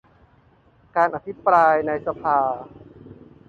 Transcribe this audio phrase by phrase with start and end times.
[0.95, 2.37] การอภิปราย ในสภา